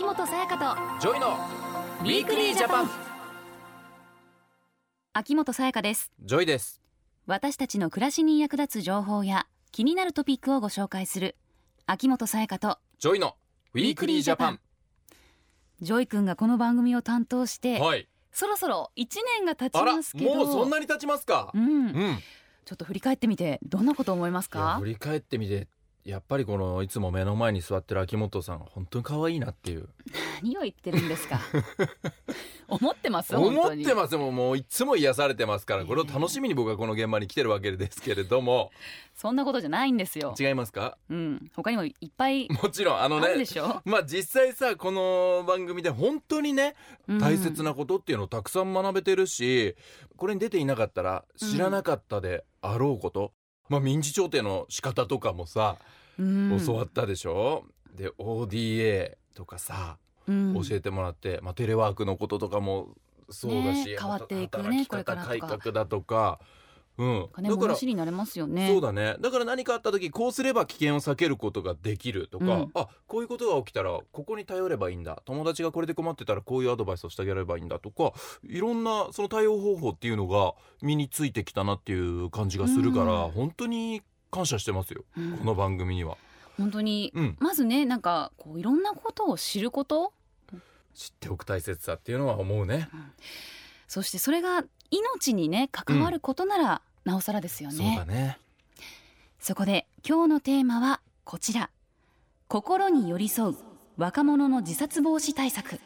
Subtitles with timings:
[0.00, 1.36] 秋元才加とJOYの
[2.00, 2.86] ウィークリージャパン。
[2.86, 2.92] と
[5.12, 6.10] 秋元才加です。
[6.22, 6.80] JOYです。
[7.26, 11.36] 私たちの暮らしに役立つ情報や気になるトピックをご紹介する
[11.84, 13.34] 秋元才加と JOYの
[13.74, 14.60] ウィークリージャパン。
[15.82, 18.08] JOY君がこの番組を担当して、はい。
[18.32, 19.06] そろそろ1
[19.36, 20.34] 年が経ちますけど。
[20.34, 21.50] もうそんなに経ちますか？
[21.52, 22.18] うん、うん。
[22.64, 24.78] ちょっと振り返ってみてどんなこと思いますか？
[24.80, 25.68] 振り返ってみて
[26.04, 29.88] やっぱりこのいつも目の前に座ってる秋元さん本当に可愛いなっていう。
[30.42, 31.38] 何を言ってるんですか？
[32.68, 33.36] 思ってます？
[33.36, 38.70] 本思ってますもうもういつも癒されてますからこれを楽しみに僕はこの現場に来てるわけですけれども。
[39.14, 40.96] そんなことじゃないんですよ、違いますか？
[41.10, 46.74] うん、他にもいっぱいもちろんあのあるでねしょ、まあ実際さこの番組で本当にね
[47.06, 47.18] うん。
[47.18, 49.76] 大切なことっていうのをたくさん学べてるし
[50.16, 53.32] これに出ていなかったら知らなかったであろうこと、
[53.70, 55.76] まあ民事調停の仕方とかもさ、
[56.18, 56.62] うん。
[56.62, 57.64] 教わったでしょ？
[57.96, 59.96] で ODA とかさ、
[60.28, 60.54] うん。
[60.62, 62.88] 教えてもらって、まあ、テレワークのこととかも
[63.30, 65.04] そうだし、ね変わっていくね改
[65.40, 66.40] 革だとか
[67.00, 67.28] うん。
[67.32, 68.68] 金だから戻しになれますよね。
[68.68, 69.16] そうだね。
[69.20, 72.70] だから何かあった時こうすれば危険を避けることができるとか、うん。
[72.74, 75.22] あこういうことが起きたらここに頼ればいいんだ。
[75.24, 78.12] 友達がこれで困ってたらこういうアドバイスをしてあげればいいんだとか
[78.44, 83.30] いろんなその対応方法っていうのが身についてきたなっていう感じがするから、うん。
[83.30, 85.38] 本当に感謝してますよ、うん。
[85.38, 86.18] この番組には。
[86.58, 90.12] 本当にうん、まずねなんかこういろんなことを知ること？
[90.94, 92.90] 知っておく大切さっていうのは思うね。
[93.88, 98.38] そしてそれが命にね関わることなら、なおさらですよそうねだね。
[99.38, 101.70] そこで今日のテーマはこちら。
[102.50, 103.56] 心に寄り添う
[103.96, 105.78] 若者の自殺防止対策、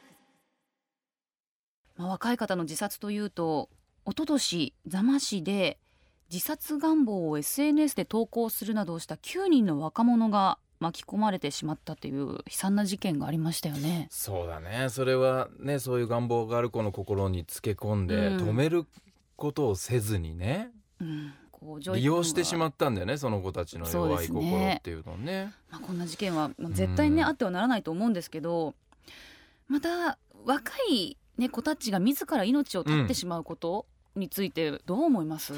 [1.98, 3.68] まあ、若い方の自殺というと
[4.06, 5.78] 一昨年座間市で
[6.32, 14.08] 自殺願望を SNS で投稿するなどした9人の若者が巻き込まれてしまったという悲惨な事件がありましたよね。
[14.10, 14.88] そうだね。
[14.88, 18.48] それはねそういう願望がある子の心につけ込んで、うん。
[18.48, 18.86] 止める
[19.36, 20.70] ことをせずにね
[21.00, 25.52] うん、こう利用してしまったんだよねその子たちの弱い心っていうのをね。
[25.70, 27.28] まあ、こんな事件はまあ絶対にね、うん。
[27.28, 28.74] あってはならないと思うんですけど
[29.68, 35.54] また若い、ね、子たちが自ら命を絶ってしまうことについてどう思います、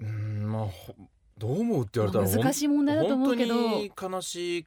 [0.00, 0.94] うんまあほ
[1.38, 3.54] どう思うって言われたら難しい問題だと思うけど。
[3.54, 4.66] 本当に悲しい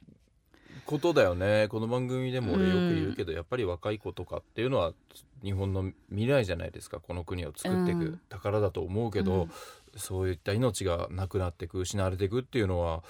[0.86, 1.68] ことだよね。
[1.68, 4.92] この番組でも俺よく言うけど、やっぱり若い子とかっていうのは
[5.42, 7.00] 日本の未来じゃないですか。
[7.00, 8.12] この国を作っていうん。
[8.12, 9.50] く宝だと思うけど、うん。
[9.96, 13.02] そういった命がなくなっていく失われていくっていうのは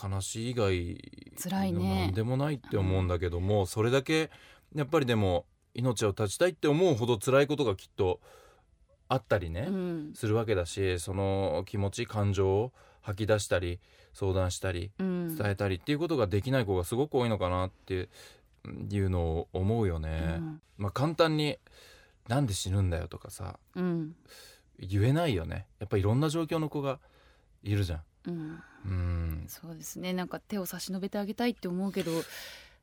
[0.00, 0.98] 悲しい以外
[1.42, 2.06] 辛いね。
[2.06, 4.30] なんでもないって思うんだけども、それだけ
[4.74, 8.20] やっぱりでも命を絶ちたいって思うほど辛いことがきっと
[9.08, 10.12] あったりね、うん。
[10.14, 12.72] するわけだしその気持ち感情を
[13.02, 13.78] 吐き出したり
[14.12, 15.36] 相談したりうん。
[15.36, 18.08] 伝えたりっていうことができない子がすごく多いのかなって
[18.90, 20.36] いうのを思うよね。
[20.38, 20.60] うん。
[20.78, 21.58] まあ、簡単に
[22.28, 24.16] 「なんで死ぬんだよ」とかさうん。
[24.78, 25.66] 言えないよね。
[25.78, 26.98] やっぱいろんな状況の子が
[27.62, 28.02] いるじゃん。
[28.26, 28.62] うん。
[28.84, 29.44] うん。
[29.48, 30.12] そうですね。
[30.12, 32.10] なんか手を差し伸べてあげたいって思うけど、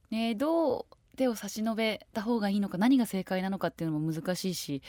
[0.09, 0.85] ね、どう
[1.15, 4.81] 手を差し伸べた方がいいのか何が正解なのかっていうのも難しいし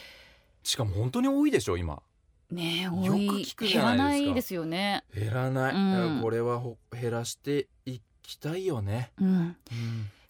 [0.65, 2.03] しかも本当に多いでしょ今。
[2.51, 4.27] ねよく多い聞くじ減らゃないですか。
[4.27, 5.05] ないですよね。
[5.15, 5.93] 減らない、うん。
[5.93, 9.13] だからこれはほ減らしていきたいよね。
[9.21, 9.27] うん。
[9.29, 9.57] うん。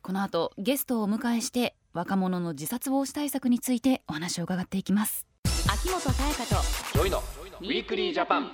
[0.02, 5.26] この後ゲストをお迎えして若者の自殺防止対策についてお話を伺っていきます。
[5.72, 6.62] 秋元才加と
[6.92, 7.22] JOY の
[7.60, 8.52] ウィークリージャパン。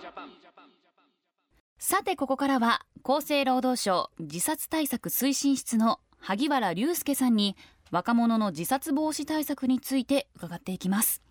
[1.78, 7.56] さてここからは厚生労働省自殺対策推進室の萩原隆介さんに
[7.90, 11.22] 若者の自殺防止対策について伺っていきます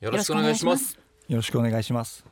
[0.00, 0.98] よろしくお願いします。
[1.28, 2.24] よろしくお願いします。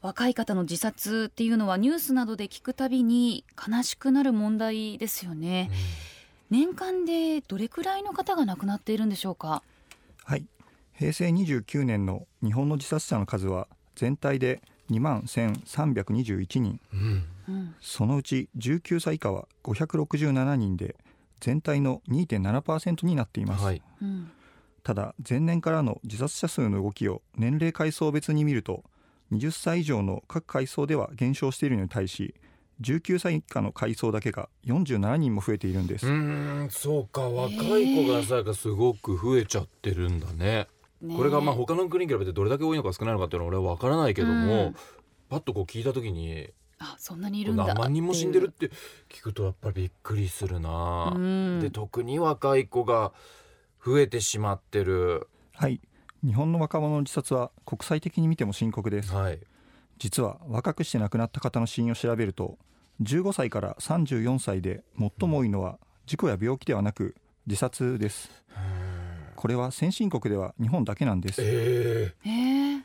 [0.00, 5.72] 若い方の自殺っていうのはニュースなどで聞くたびに悲しくなる問題ですよね
[6.50, 9.62] 年間でどれくらいの方が亡くなっているんでしょうか？
[10.24, 10.44] はい。
[10.94, 13.66] 平成29年の日本の自殺者の数は
[13.96, 16.80] 全体で2万1321人。
[16.92, 20.94] うんうんそのうち19歳以下は567人で
[21.40, 23.64] 全体の2.7%になっています。
[23.64, 24.30] はいうん
[24.88, 28.84] ただ前年からの自殺者数の動きを年齢階層別に見ると
[29.32, 32.34] 20歳以上の各階層では減少しているのに対し
[32.80, 36.12] 19歳以下の階層だけが47人も増えているんです、うー
[36.68, 37.28] んそうか。
[37.28, 40.68] 若い子がさがすごく増えちゃってるんだね。
[41.02, 41.16] ねえ。
[41.18, 44.76] これがまあ他の国に比べてどれだけ多いのか少ないのかっていうのは俺は分からないけども、うん。
[45.28, 46.48] パッとこう聞いた時に
[46.78, 47.66] あそんなにいるんだ。
[47.66, 48.70] 何万人も死んでるって
[49.10, 51.60] 聞くとやっぱりびっくりするな、うん。
[51.60, 53.12] で特に若い子が
[53.88, 55.28] 増えてしまってる。
[55.54, 55.80] はい。
[56.22, 59.14] 日本の若者の自殺は国際的に見ても深刻です。
[59.14, 59.40] はい。
[59.98, 62.58] 実は若くして亡くなった方の死因を調べると
[63.00, 68.30] 15歳から34歳で最も多いのは事故や病気ではなく自殺です。
[69.36, 71.40] これは先進国では日本だけなんです。
[71.40, 72.82] えええー、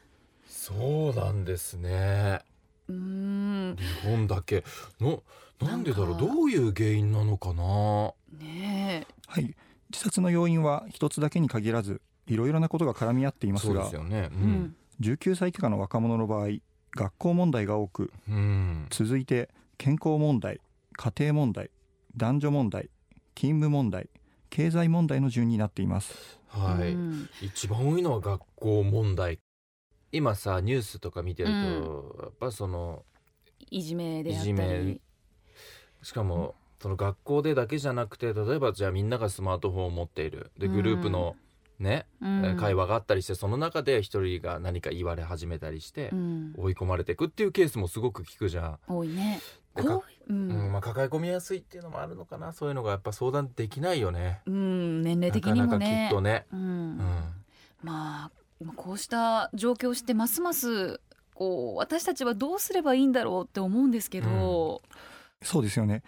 [0.47, 2.39] そうなんですね。
[2.88, 3.75] うーん。
[3.75, 4.63] 日本だけ。
[5.01, 5.21] の
[5.59, 6.15] なんでだろう。
[6.15, 8.13] んどういう原因なのかな。
[8.39, 9.56] ねはい
[9.94, 14.30] 自殺の要因は一つだけに限らずいろいろなことが絡み合っていますそうでがすよね。
[14.31, 14.75] え、うん。
[15.00, 16.48] 19歳以下の若者の場合
[16.95, 20.60] 学校問題が多くうん、うん続いて健康問題
[20.94, 21.69] 家庭問題
[22.16, 22.90] 男女問題
[23.36, 24.10] 勤務問題
[24.50, 26.40] 経済問題の順になっています。
[26.48, 27.30] はい、うん。
[27.42, 29.40] 一番多いのは学校問題。
[30.12, 33.04] 今さニュースとか見てると、やっぱその
[33.72, 34.78] いじめであったいじめ。
[34.78, 35.01] り
[36.04, 40.51] しかもその学校でだけじゃなくて例えばじゃあみんながスマートフォンを持っている。
[40.57, 41.38] でグループの
[41.80, 42.57] ね、うん。
[42.57, 46.53] 会話があったりしてその中で一人が何か言われ始めたりしてう、ん。
[46.57, 49.39] 追い込まれていくっていうケースもすごく聞くじゃん、多いね。
[50.27, 50.50] う、ん。
[50.50, 52.51] んまあ、抱え込みやすいっていうのもあるのかな。
[52.51, 54.41] そういうのがやっぱ相談できないよね。
[54.45, 56.97] うん、年齢的になかなかきもねっとね、ううん。
[56.97, 57.00] ん、
[57.81, 58.31] まあ
[58.75, 61.00] こうした状況をしてますます
[61.33, 64.81] こう私たちはどうすればいいんだろうって思うんですけど、
[65.41, 66.03] そうですよね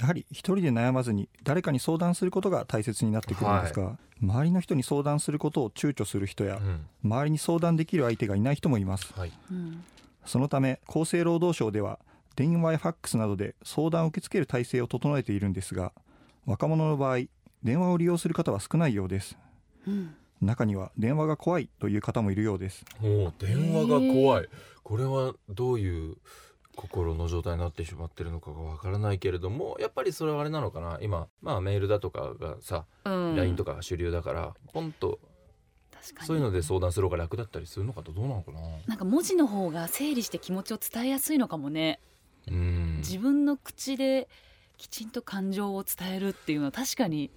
[0.00, 6.86] やはり一人で悩まずに誰かに相談することが大切になってくるんですが、周りの人に相談することを躊躇する人やうん。
[7.04, 9.12] 周りに相談できる相手がいない人もいます。
[9.16, 9.32] はい。
[9.50, 9.84] うん。
[10.24, 11.98] そのため厚生労働省では
[12.36, 15.92] 電話やファックスなどで相談を受け付ける体制を整えているんですが
[16.44, 17.20] 若者の場合
[17.64, 19.36] 電話を利用する方は少ないようです。
[19.86, 20.14] うん。
[20.40, 22.84] 中には電話が怖いという方もいるようです。
[23.00, 24.48] もう電話が怖い。
[24.84, 26.16] これはどういう
[26.78, 30.98] 心の状態になってしまってるのかがわからないけれどもやっぱりそれはあれなのかな。
[31.02, 35.18] 今まあメールだとかがさ、うん、LINE とかが主流だからポンと
[35.92, 36.26] 確かに。
[36.28, 38.60] そういうので相談する方が楽だったりするのかとどうなのかな。
[38.86, 41.98] なんか文字の方が整理して気持ちを伝えやすいのかもね、
[42.46, 42.96] うん。
[42.98, 44.28] 自分の口で
[44.76, 47.32] きちんと感情を伝えるっていうのは確かに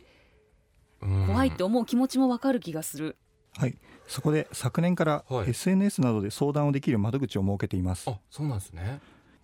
[1.01, 1.25] うん。
[1.25, 3.17] 怖いって思う気持ちもわかる気がする、
[3.57, 3.75] はい。
[4.07, 5.49] そこで昨年からはい。
[5.49, 8.99] SNS などで相談をできる窓口を設けています、あそうなんですね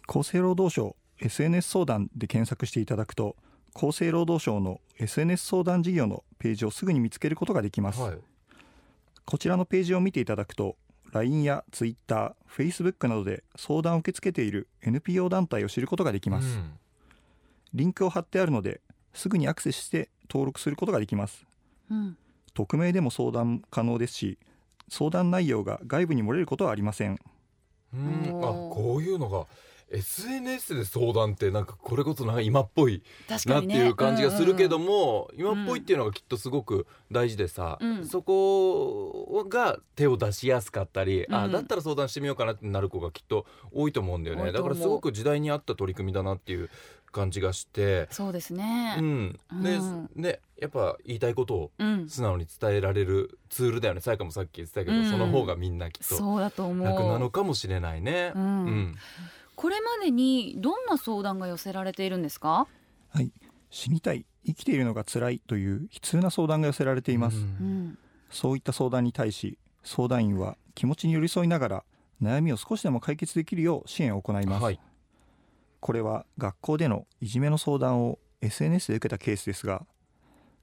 [0.07, 3.35] 厚生労働省 SNS 相談で検索していただくと
[3.75, 8.17] 厚生労働省の SNS 相談事業のページをすぐに見つけることができます、はい。
[9.25, 10.77] こちらのページを見ていただくと
[11.11, 16.71] LINE や Twitter、Facebook などで相談を受け付けている NPO 団体を知ることができます、うん。
[17.73, 18.81] リンクを貼ってあるので
[19.13, 21.45] すぐにアクセスして登録することができます。
[21.91, 22.17] うん。
[22.53, 24.39] 匿名でも相談可能ですし
[24.89, 27.19] 相談内容が外部に漏れることはありません。
[27.93, 28.27] うん。
[28.41, 29.45] あこういうのが
[29.91, 33.03] SNS で相談ってなんかこれこそなんか今っぽい
[33.45, 38.05] なっていう感じがするけども、も、今っぽいっていうのがきっとすごく大事でさ、うん。
[38.05, 41.35] そこが手を出しやすかったり、うん。
[41.35, 44.51] あだったら相談してみようかなってなる子がきっと多いと思うんだよね。
[44.51, 46.69] だからすごく時代に合った取り組みだなっていう
[47.11, 48.97] 感じがして、そうですね。
[48.99, 49.39] うん。
[49.61, 50.09] でうん。
[50.15, 54.01] ねやっぱ言いたいことをうん、素直に伝えられるツールだよね。
[54.01, 55.11] さやかもさっき言ってたけど、うん。
[55.11, 56.87] その方がみんなきっとそうだと思う。
[56.87, 58.31] 楽なのかもしれないね。
[58.35, 58.43] うん。
[58.43, 58.95] うん
[59.57, 62.67] これまでにどんな相談が寄せられているんですか、
[63.09, 63.31] はい。
[63.71, 67.39] 死にたい生きているのが辛いという悲痛な相談が寄せられています、う
[68.29, 71.83] そういった相談に対し相談員は気持ちに寄り添いながら
[72.21, 74.79] 悩みを少しでも解決できるよう支援を行います、はい。
[75.79, 79.87] これは学校でのいじめの相談を SNS で受けたケースですが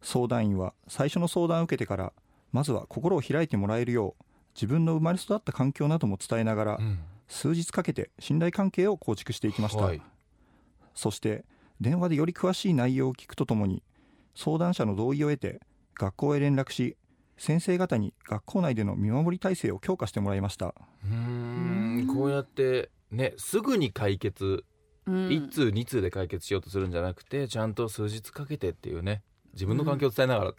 [0.02, 2.13] 相談員は最初の相談を受けてから
[2.53, 4.24] まずは心を開いてもらえるよう
[4.55, 10.02] 自分の生まれ育った環境なども伝えながらうん数日かけて信頼関係を構築していきました、はい。
[10.94, 11.44] そして
[11.81, 13.82] 電話でより詳しい内容を聞くとともに
[14.34, 15.60] 相談者の同意を得て
[15.94, 16.96] 学校へ連絡し
[17.36, 20.74] 先生方に学校内での見守り体制を強化してもらいました。
[21.04, 21.96] うーん。
[21.98, 24.64] うんこうやってねすぐに解決
[25.06, 25.28] うん。
[25.28, 30.54] 1通2通で解決しようとするんじゃなくてちゃんと数日かけてっていうね自分の環境を伝えながらっ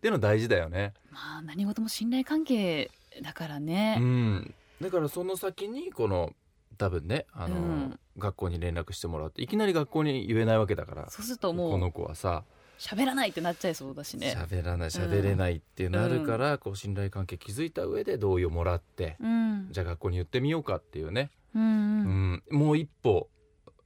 [0.00, 0.92] ていうの大事だよね。
[1.10, 2.90] まあ何事も信頼関係
[3.22, 3.96] だからね。
[3.98, 6.32] う、ん、だからその先にこの
[6.78, 8.00] 多分ねあの、うん。
[8.18, 12.44] 学校に連絡してもらっていきなり学校に言えないわけだからそうするとこのもう子はさ
[12.78, 14.36] 喋らないってなっちゃいそうだしね。
[14.38, 19.68] 喋らない喋れないっていうのあるから、こう信頼関係築いた上で同意をもらって、うん。
[19.70, 22.42] じゃあ学校に言ってみようかっていうね、うんうん。
[22.50, 23.28] うん、もう一歩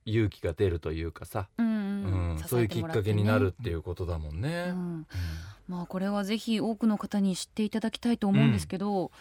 [0.07, 1.73] 勇気が出るというかさ、うんうう
[2.33, 2.35] ん。
[2.35, 4.71] んそういうきっかけになるっていうことだもんうね。
[4.73, 5.07] ん。
[5.69, 9.13] まあこれはぜひ多くの方に知っていただきたいと思うんですけど、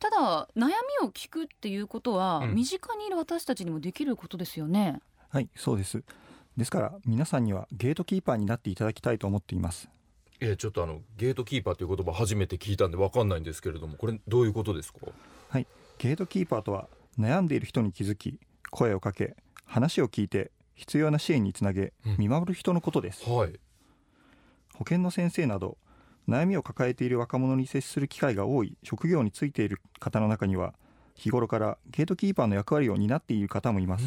[0.00, 2.54] ただ悩みを聞くっていうことは、うん。
[2.54, 5.00] 身近にいる私たちにもできることですよね。
[5.28, 6.02] はいそうです。
[6.56, 9.88] ですから皆さんにはゲートキーパーになっていただきたいと思っています。
[10.40, 15.00] いやちょっとあのゲートキーパーという言葉初めて聞いたんでわかんないんですけれどもこれどういうことですか？
[15.98, 16.88] ゲートキーパーとは
[17.18, 18.40] 悩んでいる人に気づき
[18.70, 22.16] 声をかけ話を聞いて必要な支援につなげうん。
[22.16, 23.60] 見守る人のことです、はい。
[24.74, 25.76] 保健の先生など
[26.28, 30.74] 悩みを抱えている若者に接する機会が多い職業についている方の中には
[31.14, 34.04] 日頃からゲートキーパーの役割を担っている方もいます。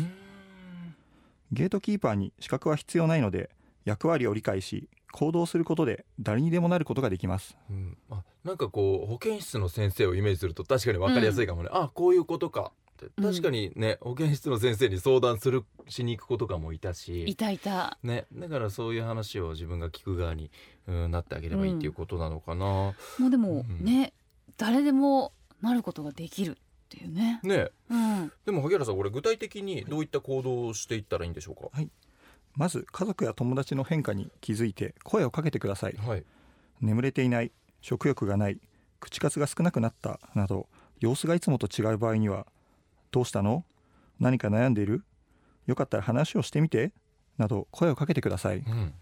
[1.51, 3.51] ゲートキーパーに資格は必要ないので
[3.85, 7.55] 役割を理解し行動することで誰にでもなることができます。
[7.69, 13.11] うん、あなんかこう保健室の先生をイメージすると確かに分かりやすいかもね、あこういうことかって。
[13.17, 13.23] うん。
[13.23, 17.25] 確かにね、保健室の先生に相談するしに行く子とかもいたし。
[17.25, 17.97] いたいた。
[18.03, 20.51] ね、だからそういう話を自分が聞く側に、
[20.87, 22.93] うん、なってあげればいいっていうことなのかな、も
[23.27, 23.83] うでもうん。
[23.83, 24.13] ね、
[24.57, 26.55] 誰でもなることができるっ
[26.89, 27.39] ていうね。
[27.43, 27.69] ね。
[27.89, 31.69] うん、でも萩原さんこれ具体的にどういった行動をしていったらいいんでしょうか？
[32.55, 35.93] まず家族や友達の変化に気づいて声をかけてください。
[35.97, 36.23] はい。
[36.81, 38.59] 眠れていない食欲がない
[38.99, 40.67] 口数が少なくなったなど
[40.99, 42.45] 様子がいつもと違う場合には
[43.13, 43.63] 「どうしたの？
[44.19, 45.05] 何か悩んでいる？
[45.67, 46.91] よかったら話をしてみて」
[47.37, 48.57] など声をかけてください。
[48.57, 48.93] うん。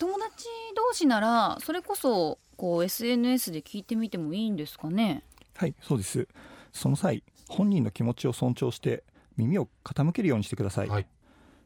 [0.00, 5.22] 友達同士ならそれこそこう SNS で聞いてみてもいいんですかね？
[5.54, 6.26] はいそうです。
[6.72, 9.04] その際本人の気持ちを尊重して
[9.36, 11.06] 耳を傾けるようにしてください、はい。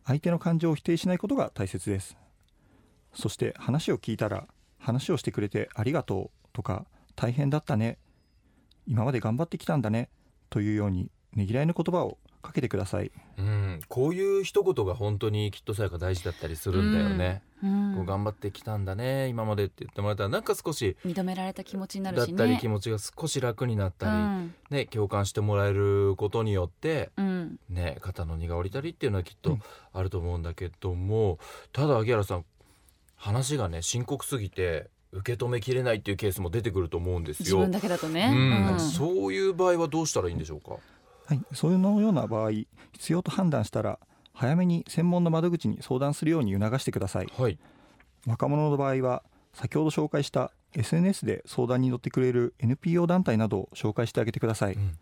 [0.05, 2.17] 相手の感情を否定しないことが大切です。
[3.15, 4.47] そして話を聞いたら
[4.79, 6.85] 話をしてくれてありがとうとか
[7.17, 7.99] 大変だったね。
[8.87, 10.11] 今まで頑張ってきたんだね。
[10.51, 13.13] というようにねぎらいの言葉をかけてください。
[13.39, 17.95] うん、こういう一言が本当にきっとさやか大事だったりするんだよね、うん。
[17.97, 22.39] こう頑張ってきたんだね今までって言ってもらったらなんか少し認められた気持ちになるしね。
[22.39, 24.55] だったり気持ちが少し楽になったり、うん。
[24.71, 27.59] ね、共感してもらえることによって、うん。
[27.69, 29.63] ね、肩の荷が下りたりっていうのはきっとうん。
[29.93, 31.39] あると思うんだけども、
[31.73, 32.45] ただ秋原さん
[33.17, 37.45] 話がね深刻すぎて受け止めきれないっていうケースも出てくると思うんですよ。
[37.45, 38.31] 自分だけだとね。
[38.33, 38.73] うん。
[38.75, 38.81] うん。
[38.81, 40.77] そういう場合はどうしたらいいんでしょうか？
[41.31, 44.01] はい、そういうのような場合必要と判断したら
[44.33, 47.33] 早めに専門の窓口に相談するように促してください。
[47.39, 47.57] はい、
[48.27, 49.23] 若者の場合は
[49.53, 54.99] 先ほど紹介した SNS で相談に乗ってくれる NPO 団体などを紹介してあげてください、うん。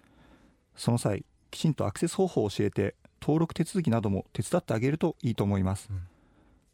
[0.77, 6.03] その際きちんとアクセス方法を教えて登録手続きなども手伝ってあげるといいと思います、うん。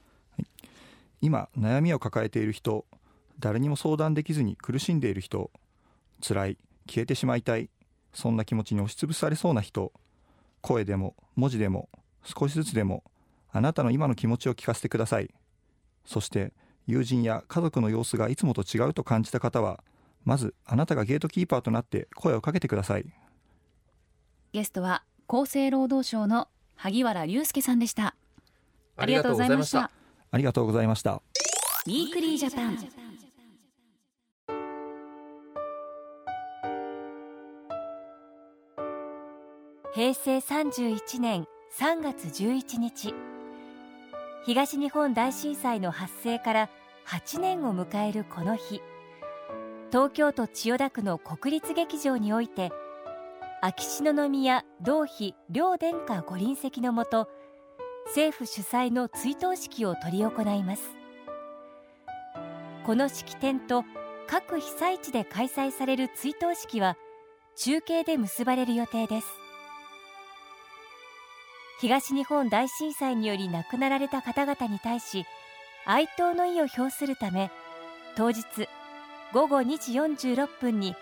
[1.22, 2.86] 今悩みを抱えている人
[3.40, 5.52] 誰にも相談できずに苦しんでいる人
[6.22, 7.70] 辛い消えてしまいたい
[8.14, 9.92] そんな気持ちに押しつぶされそうな人
[10.62, 11.90] 声でも文字でも
[12.24, 13.04] 少しずつでも
[13.52, 15.34] あなたの今の気持ちを聞かせてください。
[16.06, 16.54] そして
[16.88, 19.84] 友人や家族の様子がいつもと違うと感じた方は
[20.26, 23.06] まずあなたがゲートキーパーとなって声をかけてください。
[24.54, 28.16] ゲストは厚生労働省の萩原隆介さんでした。
[28.98, 29.92] ありがとうございました。
[30.32, 31.22] ありがとうございました。
[31.86, 32.78] ウィークリージャパン
[39.96, 41.46] 平成31年
[41.78, 43.14] 3月11日。
[44.44, 46.70] 東日本大震災の発生から
[47.06, 48.82] 8年を迎えるこの日。
[49.92, 52.72] 東京都千代田区の国立劇場において
[53.62, 57.30] 秋篠宮同妃両殿下ご臨席のもと
[58.08, 60.90] 政府主催の追悼式を執り行います。
[62.84, 63.86] この式典と
[64.26, 66.98] 各被災地で開催される追悼式は
[67.56, 69.43] 中継で結ばれる予定です。
[71.84, 75.26] 東日本大震災により亡くなられた方々に対し
[75.86, 77.52] 哀悼の意を表するため
[78.16, 78.46] 当日
[79.34, 80.96] 午後2時46分に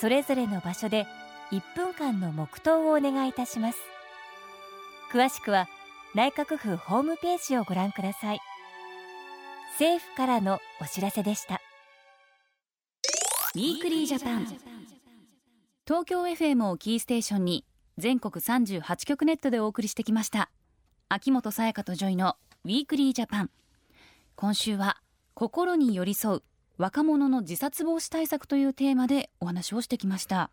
[0.00, 1.06] それぞれの場所で
[1.52, 3.78] 1分間の黙祷をお願いいたします。
[5.12, 5.68] 詳しくは
[6.16, 8.40] 内閣府ホームページをご覧ください。
[9.74, 11.60] 政府からのお知らせでした。
[13.54, 14.46] ウィークリージャパン。
[15.86, 17.64] 東京 FM をキーステーションに
[17.98, 20.50] 全国38局ネットでお送りしてきました。
[21.08, 23.50] 秋元才加と JOY のウィークリージャパン。
[24.36, 24.98] 今週は
[25.34, 26.42] 心に寄り添う
[26.76, 30.52] 若者の自殺防止対策というテーマでお話をしてきました。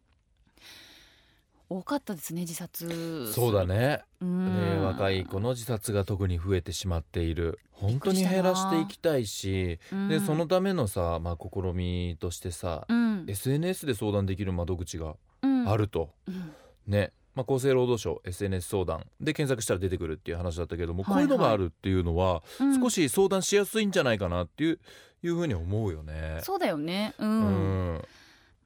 [1.69, 3.31] 多かったですね自殺。
[3.31, 4.01] そうだね。
[4.21, 4.79] うん。
[4.79, 7.59] ね若い子の自殺が特に増えてしまっている。
[7.73, 10.09] 本当に減らしていきたいしうん。
[10.09, 13.25] でそのためのさ、まあ、試みとしてさ、うん。
[13.27, 15.69] SNS で相談できる窓口がうん。
[15.69, 16.51] あると、うん。
[16.87, 21.27] ね、まあ、厚生労働省 SNS 相談で検索したら出てくるっていう話だったけども、はいはい。
[21.27, 22.81] こういうのがあるっていうのはうん。
[22.81, 24.79] 少し相談しやすいんじゃないかなっていう
[25.21, 26.39] いうふうに思うよね。
[26.43, 27.13] そうだよね。
[27.19, 27.95] う、うん。
[27.95, 28.01] ん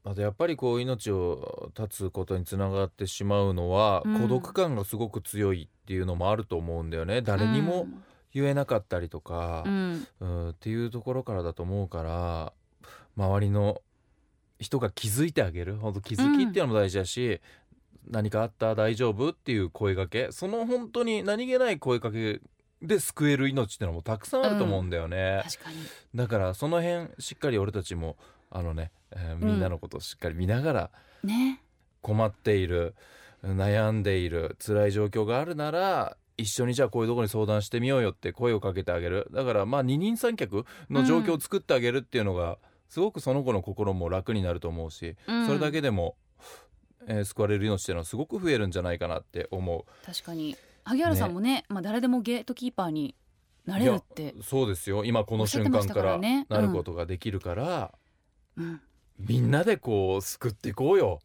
[0.04, 4.20] あとやっぱりこう命を絶つことにつながってしまうのは、うん。
[4.20, 7.22] 孤独感がすごく強いっていうのもあると思うんだよね。
[7.22, 7.88] 誰にも
[8.32, 10.06] 言えなかったりとかう、ん。
[10.20, 12.52] うんっていうところからだと思うから
[13.16, 13.82] 周りの
[14.60, 15.76] 人が気づいてあげる。
[15.76, 17.40] 本当気づきっていうのも大事だし、
[18.08, 20.28] 何かあった大丈夫っていう声かけ。
[20.30, 22.40] その本当に何気ない声かけ
[22.82, 25.76] で救える命ってのもたくさんあると思うんだよね、確かに。
[26.14, 28.16] だからその辺しっかり俺たちも
[28.50, 30.90] あのね、えーみんなのことをしっかり見ながら
[31.22, 31.60] ね。
[32.02, 32.94] 困っている
[33.44, 39.28] 悩んでいる辛い状況があるなら一緒にじゃあこういうところに相談してみようよって声をかけてあげる。
[39.32, 42.58] だからまあ二人三脚の状況を作ってあげるっていうのが、
[42.88, 45.46] すごくその子の心も楽になると思うし、うん。
[45.46, 46.16] それだけでも、
[47.06, 50.06] えー救われる命っていうのはすごく増えるんじゃないかなって思う。
[50.06, 50.56] 確かに。
[50.84, 53.14] 萩原さんもねまあ、誰でもゲートキーパーに
[53.66, 55.04] なれるってそうですよ。
[55.04, 57.94] 今この瞬間からなることができるから、
[58.56, 58.80] うん。
[59.18, 61.20] みんなでこう救っていこうよ。